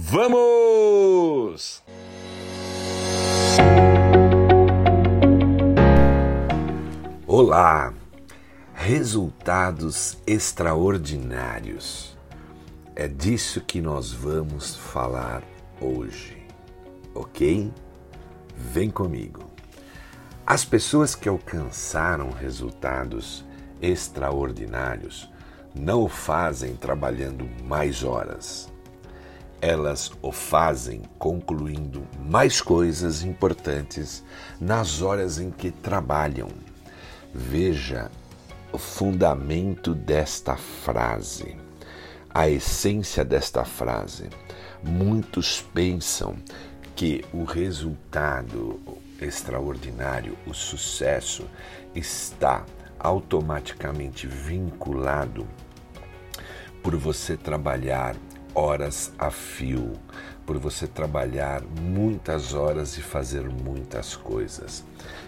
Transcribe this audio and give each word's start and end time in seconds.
Vamos! 0.00 1.82
Olá! 7.26 7.92
Resultados 8.74 10.16
extraordinários. 10.24 12.16
É 12.94 13.08
disso 13.08 13.60
que 13.60 13.80
nós 13.80 14.12
vamos 14.12 14.76
falar 14.76 15.42
hoje, 15.80 16.46
ok? 17.12 17.72
Vem 18.56 18.90
comigo. 18.90 19.50
As 20.46 20.64
pessoas 20.64 21.16
que 21.16 21.28
alcançaram 21.28 22.30
resultados 22.30 23.44
extraordinários 23.82 25.28
não 25.74 26.04
o 26.04 26.08
fazem 26.08 26.76
trabalhando 26.76 27.50
mais 27.64 28.04
horas. 28.04 28.70
Elas 29.60 30.12
o 30.22 30.30
fazem 30.30 31.02
concluindo 31.18 32.06
mais 32.18 32.60
coisas 32.60 33.24
importantes 33.24 34.22
nas 34.60 35.02
horas 35.02 35.40
em 35.40 35.50
que 35.50 35.70
trabalham. 35.70 36.48
Veja 37.34 38.10
o 38.72 38.78
fundamento 38.78 39.94
desta 39.94 40.56
frase, 40.56 41.56
a 42.32 42.48
essência 42.48 43.24
desta 43.24 43.64
frase. 43.64 44.28
Muitos 44.82 45.60
pensam 45.74 46.36
que 46.94 47.24
o 47.32 47.44
resultado 47.44 48.80
extraordinário, 49.20 50.36
o 50.46 50.54
sucesso, 50.54 51.44
está 51.94 52.64
automaticamente 52.98 54.26
vinculado 54.26 55.46
por 56.82 56.96
você 56.96 57.36
trabalhar 57.36 58.14
horas 58.58 59.12
a 59.18 59.30
fio, 59.30 59.92
por 60.44 60.58
você 60.58 60.86
trabalhar 60.86 61.62
muitas 61.62 62.54
horas 62.54 62.98
e 62.98 63.02
fazer 63.02 63.48
muitas 63.48 64.16
coisas. 64.16 64.84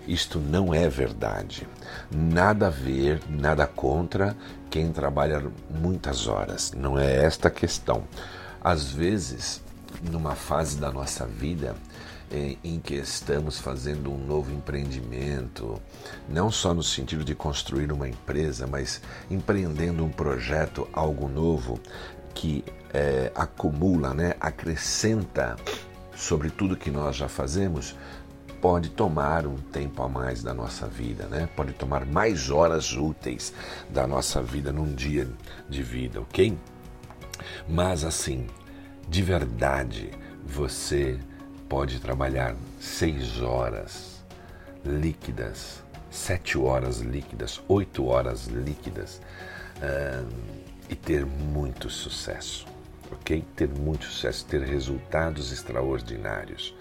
Isto 0.07 0.39
não 0.39 0.75
é 0.75 0.89
verdade. 0.89 1.69
Nada 2.11 2.67
a 2.67 2.71
ver, 2.71 3.21
nada 3.29 3.67
contra 3.67 4.37
quem 4.69 4.91
trabalha 4.91 5.45
muitas 5.71 6.27
horas. 6.27 6.73
Não 6.73 6.99
é 6.99 7.25
esta 7.25 7.49
a 7.49 7.51
questão. 7.51 8.03
Às 8.61 8.91
vezes, 8.91 9.63
numa 10.11 10.35
fase 10.35 10.79
da 10.79 10.91
nossa 10.91 11.25
vida, 11.27 11.77
em 12.63 12.79
que 12.79 12.95
estamos 12.95 13.59
fazendo 13.59 14.13
um 14.13 14.19
novo 14.19 14.53
empreendimento, 14.53 15.81
não 16.29 16.51
só 16.51 16.73
no 16.73 16.83
sentido 16.83 17.25
de 17.25 17.35
construir 17.35 17.93
uma 17.93 18.09
empresa, 18.09 18.67
mas 18.67 19.03
empreendendo 19.31 20.05
um 20.05 20.11
projeto, 20.11 20.89
algo 20.93 21.29
novo 21.29 21.81
que 22.33 22.65
é, 22.93 23.31
acumula, 23.35 24.15
né, 24.15 24.35
acrescenta 24.41 25.57
sobre 26.15 26.51
tudo 26.51 26.77
que 26.77 26.91
nós 26.91 27.17
já 27.17 27.29
fazemos, 27.29 27.97
pode 28.61 28.91
tomar 28.91 29.47
um 29.47 29.57
tempo 29.57 30.03
a 30.03 30.09
mais 30.09 30.43
da 30.43 30.53
nossa 30.53 30.87
vida, 30.87 31.27
né? 31.27 31.49
Pode 31.57 31.73
tomar 31.73 32.05
mais 32.05 32.51
horas 32.51 32.93
úteis 32.93 33.55
da 33.89 34.07
nossa 34.07 34.43
vida 34.43 34.71
num 34.71 34.93
dia 34.95 35.27
de 35.69 35.83
vida, 35.83 36.21
ok? 36.21 36.57
Mas 37.67 38.05
assim, 38.05 38.47
de 39.09 39.23
verdade, 39.23 40.11
você 40.45 41.19
pode 41.69 42.01
trabalhar 42.01 42.55
seis 42.79 43.41
horas 43.41 44.23
líquidas, 44.85 45.83
sete 46.11 46.59
horas 46.59 46.99
líquidas, 46.99 47.63
oito 47.69 48.07
horas 48.07 48.47
líquidas 48.47 49.21
uh, 49.77 50.29
e 50.89 50.95
ter 50.95 51.25
muito 51.25 51.89
sucesso, 51.89 52.67
ok? 53.13 53.45
Ter 53.55 53.69
muito 53.69 54.07
sucesso, 54.07 54.47
ter 54.47 54.63
resultados 54.63 55.53
extraordinários. 55.53 56.77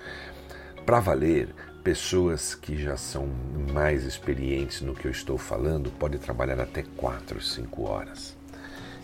Para 0.86 1.00
valer, 1.00 1.54
pessoas 1.84 2.56
que 2.56 2.82
já 2.82 2.98
são 2.98 3.28
mais 3.74 4.04
experientes 4.04 4.82
no 4.82 4.96
que 4.96 5.06
eu 5.06 5.12
estou 5.12 5.38
falando 5.38 5.92
podem 5.92 6.20
trabalhar 6.20 6.60
até 6.60 6.84
quatro, 6.84 7.42
cinco 7.42 7.84
horas 7.84 8.39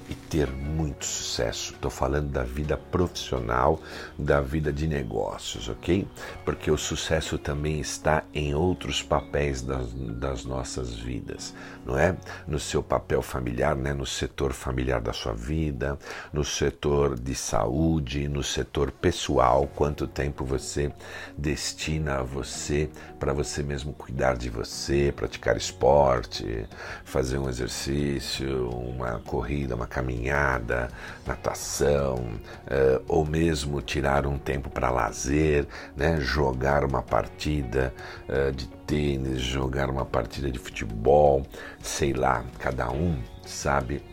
e 0.09 0.13
ter 0.13 0.51
muito 0.51 1.05
sucesso. 1.05 1.73
Estou 1.73 1.89
falando 1.89 2.29
da 2.29 2.43
vida 2.43 2.77
profissional, 2.77 3.79
da 4.17 4.41
vida 4.41 4.71
de 4.71 4.87
negócios, 4.87 5.67
ok? 5.69 6.07
Porque 6.43 6.69
o 6.69 6.77
sucesso 6.77 7.37
também 7.37 7.79
está 7.79 8.23
em 8.33 8.53
outros 8.53 9.01
papéis 9.01 9.61
das, 9.61 9.91
das 9.93 10.45
nossas 10.45 10.93
vidas, 10.93 11.53
não 11.85 11.97
é? 11.97 12.15
No 12.47 12.59
seu 12.59 12.83
papel 12.83 13.21
familiar, 13.21 13.75
né? 13.75 13.93
no 13.93 14.05
setor 14.05 14.53
familiar 14.53 15.01
da 15.01 15.13
sua 15.13 15.33
vida, 15.33 15.97
no 16.31 16.43
setor 16.43 17.19
de 17.19 17.33
saúde, 17.33 18.27
no 18.27 18.43
setor 18.43 18.91
pessoal, 18.91 19.67
quanto 19.75 20.07
tempo 20.07 20.45
você 20.45 20.91
destina 21.37 22.19
a 22.19 22.23
você 22.23 22.89
para 23.19 23.33
você 23.33 23.63
mesmo 23.63 23.93
cuidar 23.93 24.35
de 24.35 24.49
você, 24.49 25.11
praticar 25.15 25.57
esporte, 25.57 26.67
fazer 27.03 27.37
um 27.37 27.49
exercício, 27.49 28.69
uma 28.69 29.19
corrida, 29.19 29.75
uma 29.75 29.87
caminhada, 29.95 30.89
natação, 31.25 32.17
uh, 32.17 33.01
ou 33.07 33.25
mesmo 33.25 33.81
tirar 33.81 34.27
um 34.27 34.37
tempo 34.37 34.69
para 34.69 34.89
lazer, 34.89 35.65
né? 35.95 36.19
jogar 36.19 36.83
uma 36.83 37.01
partida 37.01 37.93
uh, 38.27 38.51
de 38.51 38.67
tênis, 38.85 39.39
jogar 39.39 39.89
uma 39.89 40.03
partida 40.03 40.51
de 40.51 40.59
futebol, 40.59 41.45
sei 41.81 42.11
lá, 42.11 42.43
cada 42.59 42.91
um 42.91 43.17
sabe 43.45 44.03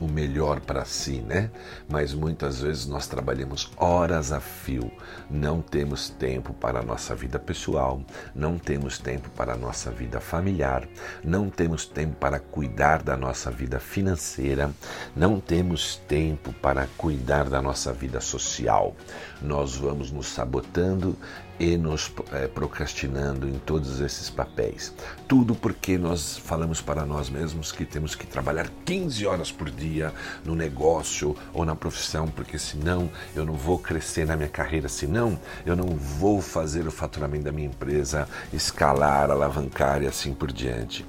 o 0.00 0.08
melhor 0.08 0.60
para 0.60 0.84
si, 0.84 1.20
né? 1.20 1.50
Mas 1.88 2.14
muitas 2.14 2.60
vezes 2.60 2.86
nós 2.86 3.06
trabalhamos 3.06 3.70
horas 3.76 4.32
a 4.32 4.40
fio, 4.40 4.90
não 5.30 5.60
temos 5.60 6.08
tempo 6.08 6.52
para 6.52 6.80
a 6.80 6.82
nossa 6.82 7.14
vida 7.14 7.38
pessoal, 7.38 8.00
não 8.34 8.58
temos 8.58 8.98
tempo 8.98 9.30
para 9.30 9.54
a 9.54 9.56
nossa 9.56 9.90
vida 9.90 10.20
familiar, 10.20 10.88
não 11.22 11.48
temos 11.48 11.86
tempo 11.86 12.16
para 12.16 12.38
cuidar 12.38 13.02
da 13.02 13.16
nossa 13.16 13.50
vida 13.50 13.78
financeira, 13.78 14.70
não 15.14 15.40
temos 15.40 15.96
tempo 15.96 16.52
para 16.54 16.88
cuidar 16.96 17.48
da 17.48 17.62
nossa 17.62 17.92
vida 17.92 18.20
social. 18.20 18.94
Nós 19.40 19.76
vamos 19.76 20.10
nos 20.10 20.26
sabotando 20.26 21.16
e 21.58 21.76
nos 21.76 22.12
é, 22.32 22.48
procrastinando 22.48 23.48
em 23.48 23.58
todos 23.58 24.00
esses 24.00 24.28
papéis. 24.28 24.92
Tudo 25.28 25.54
porque 25.54 25.96
nós 25.96 26.36
falamos 26.36 26.80
para 26.80 27.06
nós 27.06 27.30
mesmos 27.30 27.70
que 27.70 27.84
temos 27.84 28.14
que 28.14 28.26
trabalhar 28.26 28.68
15 28.84 29.26
horas 29.26 29.52
por 29.52 29.70
dia 29.70 30.12
no 30.44 30.54
negócio 30.54 31.36
ou 31.52 31.64
na 31.64 31.76
profissão, 31.76 32.26
porque 32.26 32.58
senão 32.58 33.10
eu 33.34 33.44
não 33.46 33.54
vou 33.54 33.78
crescer 33.78 34.26
na 34.26 34.36
minha 34.36 34.48
carreira, 34.48 34.88
senão 34.88 35.38
eu 35.64 35.76
não 35.76 35.96
vou 35.96 36.40
fazer 36.40 36.86
o 36.86 36.90
faturamento 36.90 37.44
da 37.44 37.52
minha 37.52 37.68
empresa 37.68 38.28
escalar, 38.52 39.30
alavancar 39.30 40.02
e 40.02 40.06
assim 40.06 40.34
por 40.34 40.52
diante. 40.52 41.06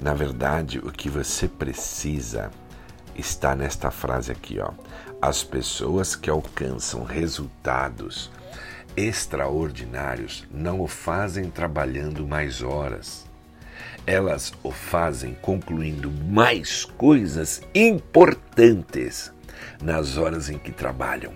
Na 0.00 0.14
verdade, 0.14 0.78
o 0.78 0.92
que 0.92 1.08
você 1.08 1.48
precisa 1.48 2.50
está 3.16 3.56
nesta 3.56 3.90
frase 3.90 4.30
aqui, 4.30 4.60
ó. 4.60 4.70
As 5.20 5.42
pessoas 5.42 6.14
que 6.14 6.30
alcançam 6.30 7.02
resultados 7.02 8.30
extraordinários 8.98 10.44
não 10.50 10.80
o 10.80 10.88
fazem 10.88 11.48
trabalhando 11.50 12.26
mais 12.26 12.62
horas. 12.62 13.24
Elas 14.04 14.52
o 14.62 14.72
fazem 14.72 15.34
concluindo 15.40 16.10
mais 16.10 16.84
coisas 16.84 17.62
importantes 17.72 19.32
nas 19.80 20.16
horas 20.16 20.50
em 20.50 20.58
que 20.58 20.72
trabalham. 20.72 21.32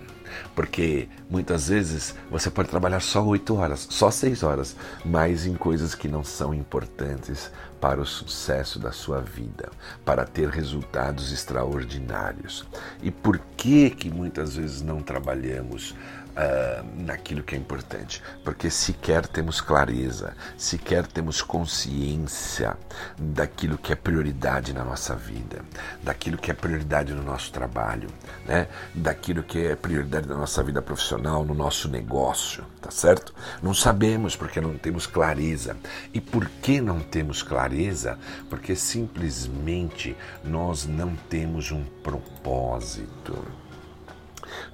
Porque 0.55 1.07
muitas 1.29 1.67
vezes 1.69 2.15
você 2.29 2.49
pode 2.49 2.67
trabalhar 2.67 2.99
só 2.99 3.23
oito 3.23 3.55
horas, 3.55 3.87
só 3.89 4.11
seis 4.11 4.43
horas, 4.43 4.75
mas 5.05 5.45
em 5.45 5.53
coisas 5.53 5.95
que 5.95 6.07
não 6.07 6.23
são 6.23 6.53
importantes 6.53 7.51
para 7.79 8.01
o 8.01 8.05
sucesso 8.05 8.79
da 8.79 8.91
sua 8.91 9.21
vida, 9.21 9.69
para 10.03 10.25
ter 10.25 10.49
resultados 10.49 11.31
extraordinários. 11.31 12.65
E 13.01 13.11
por 13.11 13.39
que 13.55 13.89
que 13.89 14.09
muitas 14.09 14.55
vezes 14.55 14.81
não 14.81 15.01
trabalhamos 15.01 15.95
uh, 16.33 17.03
naquilo 17.03 17.43
que 17.43 17.55
é 17.55 17.57
importante, 17.57 18.21
porque 18.43 18.69
sequer 18.69 19.27
temos 19.27 19.61
clareza, 19.61 20.35
sequer 20.57 21.07
temos 21.07 21.41
consciência 21.41 22.77
daquilo 23.17 23.77
que 23.77 23.93
é 23.93 23.95
prioridade 23.95 24.73
na 24.73 24.83
nossa 24.83 25.15
vida, 25.15 25.61
daquilo 26.01 26.37
que 26.37 26.51
é 26.51 26.53
prioridade 26.53 27.13
no 27.13 27.23
nosso 27.23 27.51
trabalho, 27.51 28.09
né? 28.45 28.67
daquilo 28.93 29.43
que 29.43 29.67
é 29.67 29.75
prioridade 29.75 30.27
na 30.27 30.35
nossa 30.35 30.63
vida 30.63 30.81
profissional, 30.81 31.43
no 31.43 31.53
nosso 31.53 31.87
negócio, 31.87 32.63
tá 32.81 32.91
certo? 32.91 33.33
Não 33.61 33.73
sabemos 33.73 34.35
porque 34.35 34.59
não 34.59 34.77
temos 34.77 35.07
clareza. 35.07 35.77
E 36.13 36.19
por 36.19 36.47
que 36.61 36.81
não 36.81 36.99
temos 36.99 37.41
clareza? 37.41 38.17
Porque 38.49 38.75
simplesmente 38.75 40.15
nós 40.43 40.85
não 40.85 41.15
temos 41.15 41.71
um 41.71 41.83
propósito 42.03 43.62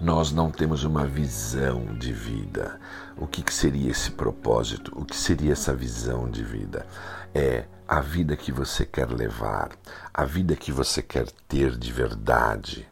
nós 0.02 0.32
não 0.32 0.50
temos 0.50 0.84
uma 0.84 1.06
visão 1.06 1.86
de 1.98 2.14
vida. 2.14 2.80
O 3.18 3.28
que, 3.28 3.44
que 3.44 3.54
seria 3.54 3.92
esse 3.92 4.12
propósito? 4.12 4.92
O 4.96 5.04
que 5.04 5.16
seria 5.16 5.52
essa 5.52 5.74
visão 5.74 6.30
de 6.30 6.44
vida? 6.44 6.88
É 7.34 7.66
a 7.88 8.00
vida 8.00 8.38
que 8.38 8.52
você 8.52 8.86
quer 8.86 9.10
levar, 9.10 9.72
a 10.14 10.24
vida 10.24 10.56
que 10.56 10.72
você 10.72 11.02
quer 11.02 11.30
ter 11.48 11.78
de 11.78 11.92
verdade, 11.92 12.89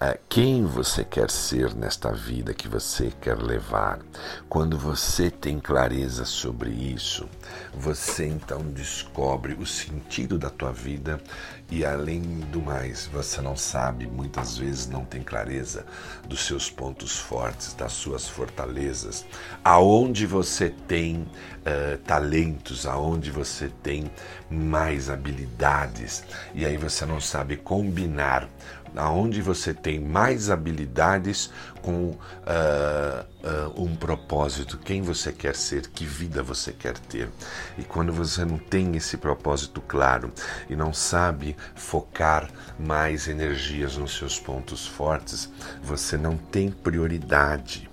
é, 0.00 0.18
quem 0.28 0.64
você 0.66 1.04
quer 1.04 1.30
ser 1.30 1.72
nesta 1.74 2.12
vida 2.12 2.52
que 2.52 2.66
você 2.66 3.12
quer 3.20 3.38
levar. 3.38 4.00
Quando 4.48 4.76
você 4.76 5.30
tem 5.30 5.60
clareza 5.60 6.24
sobre 6.24 6.70
isso, 6.70 7.28
você 7.72 8.26
então 8.26 8.60
descobre 8.62 9.54
o 9.54 9.64
sentido 9.64 10.36
da 10.36 10.50
tua 10.50 10.72
vida 10.72 11.20
e 11.70 11.84
além 11.84 12.20
do 12.22 12.60
mais, 12.60 13.06
você 13.06 13.40
não 13.40 13.56
sabe, 13.56 14.06
muitas 14.06 14.58
vezes 14.58 14.86
não 14.86 15.04
tem 15.04 15.22
clareza 15.22 15.86
dos 16.28 16.44
seus 16.44 16.68
pontos 16.68 17.18
fortes, 17.18 17.72
das 17.74 17.92
suas 17.92 18.28
fortalezas, 18.28 19.24
aonde 19.64 20.26
você 20.26 20.70
tem 20.70 21.22
uh, 21.22 21.98
talentos, 22.04 22.86
aonde 22.86 23.30
você 23.30 23.70
tem 23.82 24.10
mais 24.50 25.08
habilidades 25.08 26.24
e 26.54 26.66
aí 26.66 26.76
você 26.76 27.06
não 27.06 27.20
sabe 27.20 27.56
combinar 27.56 28.48
aonde 28.96 29.40
você 29.42 29.74
tem 29.74 30.00
mais 30.00 30.50
habilidades 30.50 31.50
com 31.82 32.10
uh, 32.10 32.16
uh, 33.76 33.82
um 33.82 33.94
propósito, 33.94 34.78
quem 34.78 35.02
você 35.02 35.32
quer 35.32 35.54
ser, 35.54 35.88
que 35.88 36.04
vida 36.04 36.42
você 36.42 36.72
quer 36.72 36.98
ter. 36.98 37.28
E 37.76 37.84
quando 37.84 38.12
você 38.12 38.44
não 38.44 38.58
tem 38.58 38.96
esse 38.96 39.16
propósito 39.16 39.80
claro 39.80 40.32
e 40.68 40.76
não 40.76 40.92
sabe 40.92 41.56
focar 41.74 42.48
mais 42.78 43.28
energias 43.28 43.96
nos 43.96 44.16
seus 44.16 44.38
pontos 44.38 44.86
fortes, 44.86 45.50
você 45.82 46.16
não 46.16 46.36
tem 46.36 46.70
prioridade 46.70 47.90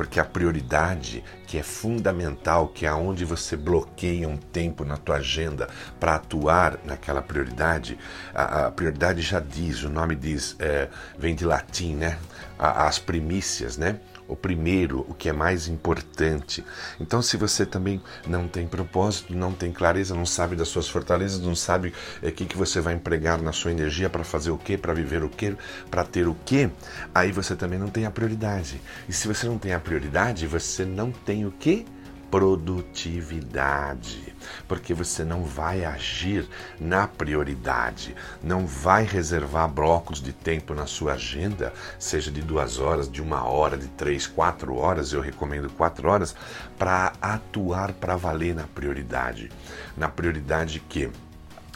porque 0.00 0.18
a 0.18 0.24
prioridade 0.24 1.22
que 1.46 1.58
é 1.58 1.62
fundamental, 1.62 2.68
que 2.68 2.86
é 2.86 2.88
aonde 2.88 3.22
você 3.22 3.54
bloqueia 3.54 4.26
um 4.26 4.38
tempo 4.38 4.82
na 4.82 4.96
tua 4.96 5.16
agenda 5.16 5.68
para 5.98 6.14
atuar 6.14 6.78
naquela 6.86 7.20
prioridade, 7.20 7.98
a, 8.34 8.68
a, 8.68 8.70
prioridade 8.70 9.20
já 9.20 9.40
diz, 9.40 9.82
o 9.82 9.90
nome 9.90 10.14
diz, 10.14 10.56
é, 10.58 10.88
vem 11.18 11.34
de 11.34 11.44
latim, 11.44 11.96
né? 11.96 12.16
as 12.58 12.98
primícias, 12.98 13.76
né? 13.76 14.00
O 14.30 14.36
primeiro, 14.36 15.04
o 15.08 15.14
que 15.14 15.28
é 15.28 15.32
mais 15.32 15.66
importante. 15.66 16.64
Então, 17.00 17.20
se 17.20 17.36
você 17.36 17.66
também 17.66 18.00
não 18.26 18.46
tem 18.46 18.66
propósito, 18.66 19.34
não 19.34 19.52
tem 19.52 19.72
clareza, 19.72 20.14
não 20.14 20.24
sabe 20.24 20.54
das 20.54 20.68
suas 20.68 20.88
fortalezas, 20.88 21.40
não 21.40 21.56
sabe 21.56 21.92
o 22.22 22.26
é, 22.26 22.30
que, 22.30 22.46
que 22.46 22.56
você 22.56 22.80
vai 22.80 22.94
empregar 22.94 23.42
na 23.42 23.52
sua 23.52 23.72
energia 23.72 24.08
para 24.08 24.22
fazer 24.22 24.50
o 24.50 24.58
quê, 24.58 24.78
para 24.78 24.94
viver 24.94 25.24
o 25.24 25.28
quê, 25.28 25.56
para 25.90 26.04
ter 26.04 26.28
o 26.28 26.36
quê, 26.44 26.70
aí 27.14 27.32
você 27.32 27.56
também 27.56 27.78
não 27.78 27.88
tem 27.88 28.06
a 28.06 28.10
prioridade. 28.10 28.80
E 29.08 29.12
se 29.12 29.26
você 29.26 29.46
não 29.46 29.58
tem 29.58 29.74
a 29.74 29.80
prioridade, 29.80 30.46
você 30.46 30.84
não 30.84 31.10
tem 31.10 31.44
o 31.44 31.50
quê? 31.50 31.84
Produtividade, 32.30 34.34
porque 34.68 34.94
você 34.94 35.24
não 35.24 35.42
vai 35.42 35.84
agir 35.84 36.48
na 36.78 37.08
prioridade, 37.08 38.14
não 38.42 38.66
vai 38.66 39.04
reservar 39.04 39.68
blocos 39.68 40.22
de 40.22 40.32
tempo 40.32 40.72
na 40.72 40.86
sua 40.86 41.14
agenda, 41.14 41.72
seja 41.98 42.30
de 42.30 42.40
duas 42.40 42.78
horas, 42.78 43.10
de 43.10 43.20
uma 43.20 43.44
hora, 43.44 43.76
de 43.76 43.88
três, 43.88 44.26
quatro 44.26 44.76
horas, 44.76 45.12
eu 45.12 45.20
recomendo 45.20 45.68
quatro 45.70 46.08
horas, 46.08 46.34
para 46.78 47.12
atuar 47.20 47.92
para 47.92 48.16
valer 48.16 48.54
na 48.54 48.64
prioridade. 48.64 49.50
Na 49.96 50.08
prioridade 50.08 50.80
que 50.80 51.10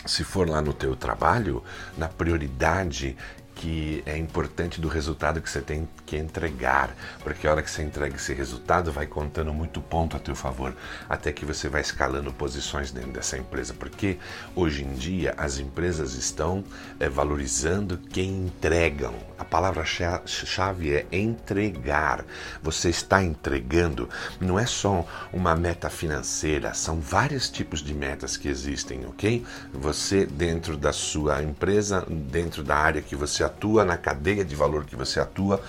se 0.07 0.23
for 0.23 0.49
lá 0.49 0.61
no 0.61 0.73
teu 0.73 0.95
trabalho, 0.95 1.63
na 1.97 2.09
prioridade 2.09 3.17
que 3.65 4.03
é 4.05 4.19
importante 4.19 4.79
do 4.79 4.89
resultado 4.89 5.41
que 5.41 5.49
você 5.49 5.63
tem 5.63 5.89
que 6.05 6.19
entregar, 6.19 6.95
porque 7.23 7.49
a 7.49 7.51
hora 7.51 7.63
que 7.63 7.71
você 7.71 7.83
entrega 7.83 8.15
esse 8.15 8.35
resultado 8.35 8.93
vai 8.93 9.07
contando 9.07 9.55
muito 9.55 9.81
ponto 9.81 10.19
a 10.19 10.21
teu 10.21 10.37
favor, 10.37 10.77
até 11.09 11.33
que 11.33 11.47
você 11.47 11.67
vai 11.67 11.81
escalando 11.81 12.31
posições 12.31 12.91
dentro 12.91 13.13
dessa 13.13 13.39
empresa, 13.39 13.73
porque 13.73 14.19
hoje 14.55 14.85
em 14.85 14.93
dia 14.93 15.33
as 15.39 15.59
empresas 15.59 16.13
estão 16.13 16.63
é, 17.01 17.09
valorizando 17.09 17.97
quem 17.97 18.45
entregam. 18.45 19.15
A 19.39 19.45
palavra-chave 19.47 20.93
é 20.93 21.07
entregar. 21.11 22.23
Você 22.63 22.91
está 22.91 23.23
entregando, 23.23 24.11
não 24.39 24.59
é 24.59 24.67
só 24.67 25.07
uma 25.33 25.57
meta 25.57 25.89
financeira, 25.89 26.75
são 26.75 27.01
vários 27.01 27.49
tipos 27.49 27.83
de 27.83 27.95
metas 27.95 28.37
que 28.37 28.47
existem, 28.47 29.07
ok? 29.07 29.43
Você 29.73 30.27
dentro 30.27 30.77
da 30.77 30.93
sua 30.93 31.43
empresa, 31.43 32.05
dentro 32.11 32.63
da 32.63 32.77
área 32.77 33.01
que 33.01 33.17
você 33.17 33.43
atua, 33.43 33.54
na 33.85 33.97
cadeia 33.97 34.45
de 34.45 34.55
valor 34.55 34.85
que 34.85 34.97
você 34.97 35.21
atua, 35.21 35.61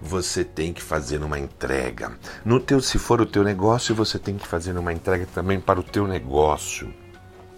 você 0.00 0.44
tem 0.44 0.72
que 0.72 0.82
fazer 0.82 1.22
uma 1.22 1.38
entrega. 1.38 2.12
No 2.44 2.58
teu, 2.58 2.80
se 2.80 2.98
for 2.98 3.20
o 3.20 3.26
teu 3.26 3.44
negócio, 3.44 3.94
você 3.94 4.18
tem 4.18 4.36
que 4.36 4.46
fazer 4.46 4.76
uma 4.76 4.92
entrega 4.92 5.26
também 5.34 5.60
para 5.60 5.78
o 5.78 5.82
teu 5.82 6.06
negócio. 6.06 6.92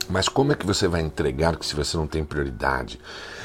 Mas 0.08 0.28
como 0.28 0.52
é 0.52 0.54
que 0.54 0.66
você 0.66 0.88
vai 0.88 1.00
entregar 1.00 1.56
se 1.62 1.74
você 1.74 1.96
não 1.96 2.06
tem 2.06 2.24
prioridade? 2.24 3.00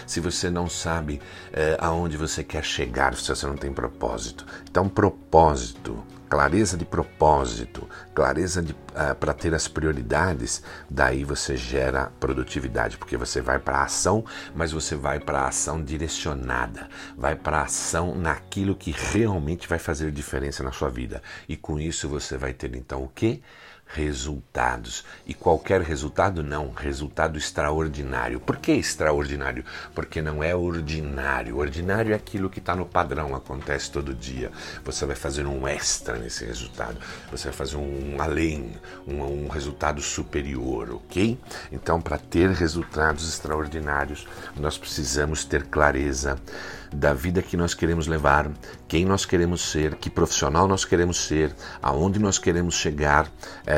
Se 0.06 0.20
você 0.20 0.50
não 0.50 0.70
sabe 0.70 1.22
é, 1.52 1.78
aonde 1.80 2.18
você 2.18 2.44
quer 2.44 2.64
chegar, 2.64 3.16
se 3.16 3.28
você 3.28 3.46
não 3.46 3.58
tem 3.58 3.74
propósito? 3.74 4.46
Então, 4.70 4.88
propósito 4.88 6.04
clareza 6.30 6.78
de 6.78 6.86
propósito, 6.86 7.88
clareza 8.14 8.62
uh, 8.62 8.76
eh, 8.96 9.14
para 9.14 9.34
ter 9.34 9.54
as 9.54 9.68
prioridades, 9.68 10.62
daí 10.90 11.24
você 11.24 11.56
gera 11.56 12.12
produtividade, 12.20 12.98
porque 12.98 13.18
você 13.18 13.42
vai 13.42 13.60
para 13.60 13.80
a 13.80 13.84
ação, 13.84 14.26
mas 14.56 14.72
você 14.72 14.96
vai 14.96 15.20
para 15.20 15.42
a 15.42 15.48
ação 15.48 15.82
direcionada, 15.82 16.90
vai 17.18 17.36
para 17.36 17.60
a 17.60 17.64
ação 17.64 18.16
naquilo 18.16 18.76
que 18.76 18.92
realmente 18.92 19.68
vai 19.68 19.80
fazer 19.80 20.12
diferença 20.12 20.64
na 20.64 20.72
sua 20.72 20.90
vida. 20.90 21.22
E 21.48 21.56
com 21.56 21.80
isso 21.80 22.10
você 22.10 22.38
vai 22.38 22.54
ter 22.54 22.76
então 22.76 23.04
o 23.04 23.08
que? 23.08 23.42
Resultados. 23.88 25.06
E 25.26 25.34
qualquer 25.34 25.82
resultado, 25.82 26.44
não, 26.44 26.72
resultado 26.72 27.38
extraordinário. 27.38 28.40
Por 28.40 28.58
que 28.58 28.72
extraordinário? 28.72 29.64
Porque 29.96 30.22
não 30.22 30.44
é 30.44 30.56
ordinário. 30.56 31.58
Ordinário 31.58 32.12
é 32.12 32.16
aquilo 32.16 32.50
que 32.50 32.60
está 32.60 32.76
no 32.76 32.86
padrão, 32.86 33.36
acontece 33.36 33.92
todo 33.92 34.14
dia. 34.14 34.52
Você 34.84 35.06
vai 35.06 35.16
fazer 35.16 35.46
um 35.46 35.68
extra 35.68 36.18
nesse 36.18 36.46
resultado, 36.46 36.98
você 37.32 37.46
vai 37.46 37.54
fazer 37.54 37.78
um 37.78 38.18
além, 38.20 38.74
um, 39.08 39.22
um 39.24 39.48
resultado 39.48 40.02
superior, 40.02 40.92
ok? 40.92 41.40
Então, 41.72 42.02
para 42.02 42.18
ter 42.18 42.50
resultados 42.50 43.28
extraordinários, 43.28 44.28
nós 44.56 44.78
precisamos 44.78 45.44
ter 45.44 45.64
clareza 45.64 46.38
da 46.94 47.14
vida 47.14 47.42
que 47.42 47.58
nós 47.58 47.74
queremos 47.74 48.08
levar, 48.08 48.50
quem 48.88 49.06
nós 49.06 49.26
queremos 49.26 49.70
ser, 49.70 49.96
que 49.96 50.10
profissional 50.10 50.68
nós 50.68 50.86
queremos 50.86 51.18
ser, 51.26 51.54
aonde 51.82 52.20
nós 52.20 52.38
queremos 52.38 52.76
chegar, 52.76 53.30
é, 53.66 53.77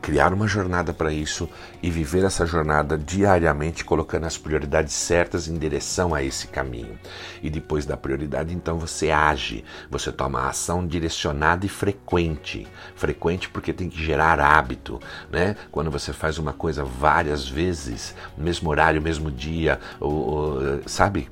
criar 0.00 0.32
uma 0.32 0.46
jornada 0.46 0.92
para 0.92 1.12
isso 1.12 1.48
e 1.82 1.90
viver 1.90 2.24
essa 2.24 2.44
jornada 2.44 2.96
diariamente, 2.96 3.84
colocando 3.84 4.26
as 4.26 4.36
prioridades 4.36 4.92
certas 4.92 5.48
em 5.48 5.56
direção 5.56 6.14
a 6.14 6.22
esse 6.22 6.46
caminho. 6.48 6.98
E 7.42 7.48
depois 7.48 7.86
da 7.86 7.96
prioridade, 7.96 8.54
então 8.54 8.78
você 8.78 9.10
age, 9.10 9.64
você 9.90 10.12
toma 10.12 10.48
ação 10.48 10.86
direcionada 10.86 11.64
e 11.64 11.68
frequente. 11.68 12.66
Frequente 12.94 13.48
porque 13.48 13.72
tem 13.72 13.88
que 13.88 14.02
gerar 14.02 14.40
hábito, 14.40 15.00
né? 15.30 15.56
Quando 15.70 15.90
você 15.90 16.12
faz 16.12 16.38
uma 16.38 16.52
coisa 16.52 16.84
várias 16.84 17.48
vezes, 17.48 18.14
mesmo 18.36 18.70
horário, 18.70 19.00
mesmo 19.00 19.30
dia, 19.30 19.80
ou, 19.98 20.12
ou, 20.12 20.82
sabe? 20.86 21.28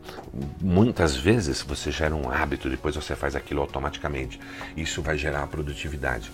Muitas 0.61 1.17
vezes 1.17 1.63
você 1.63 1.91
gera 1.91 2.15
um 2.15 2.31
hábito, 2.31 2.71
depois 2.71 2.95
você 2.95 3.15
faz 3.15 3.37
aquilo 3.37 3.61
automaticamente. 3.61 4.41
Isso 4.77 5.03
vai 5.03 5.19
gerar 5.19 5.47
produtividade 5.47 6.31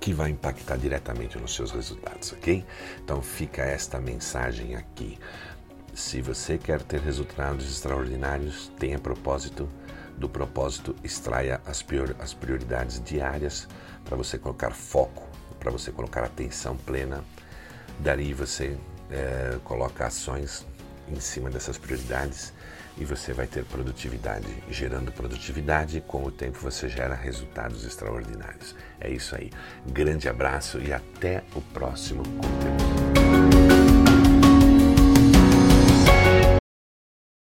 que 0.00 0.14
vai 0.14 0.30
impactar 0.30 0.78
diretamente 0.78 1.38
nos 1.38 1.54
seus 1.54 1.70
resultados, 1.70 2.32
ok? 2.32 2.64
Então 3.04 3.20
fica 3.20 3.62
esta 3.62 4.00
mensagem 4.00 4.74
aqui. 4.74 5.18
Se 5.92 6.22
você 6.22 6.56
quer 6.56 6.80
ter 6.80 7.00
resultados 7.00 7.70
extraordinários, 7.70 8.72
tenha 8.78 8.98
propósito. 8.98 9.68
Do 10.16 10.28
propósito, 10.28 10.94
extraia 11.04 11.60
as, 11.66 11.84
as 12.18 12.34
prioridades 12.34 13.02
diárias 13.02 13.68
para 14.04 14.16
você 14.16 14.38
colocar 14.38 14.70
foco, 14.70 15.26
para 15.58 15.70
você 15.70 15.90
colocar 15.90 16.24
atenção 16.24 16.76
plena. 16.76 17.22
Dali 17.98 18.32
você 18.32 18.78
é, 19.10 19.58
coloca 19.64 20.06
ações 20.06 20.66
em 21.10 21.20
cima 21.20 21.50
dessas 21.50 21.78
prioridades 21.78 22.52
e 22.98 23.04
você 23.04 23.32
vai 23.32 23.46
ter 23.46 23.64
produtividade. 23.64 24.46
Gerando 24.68 25.10
produtividade, 25.12 26.02
com 26.06 26.24
o 26.24 26.30
tempo 26.30 26.58
você 26.58 26.88
gera 26.88 27.14
resultados 27.14 27.84
extraordinários. 27.84 28.74
É 29.00 29.08
isso 29.10 29.34
aí. 29.34 29.50
Grande 29.86 30.28
abraço 30.28 30.78
e 30.78 30.92
até 30.92 31.42
o 31.54 31.60
próximo 31.60 32.22
conteúdo. 32.22 33.69